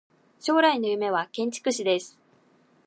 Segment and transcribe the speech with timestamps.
[0.39, 2.17] 将来の夢は建築士です。